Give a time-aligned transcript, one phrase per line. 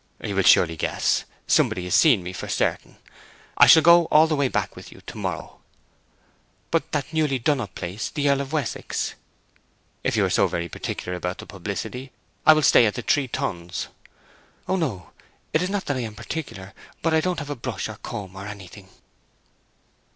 [0.19, 2.97] "He will surely guess—somebody has seen me for certain.
[3.59, 5.59] I'll go all the way back with you to morrow."
[6.71, 9.13] "But that newly done up place—the Earl of Wessex!"
[10.03, 12.11] "If you are so very particular about the publicity
[12.47, 13.89] I will stay at the Three Tuns."
[14.67, 18.47] "Oh no—it is not that I am particular—but I haven't a brush or comb or
[18.47, 18.89] anything!"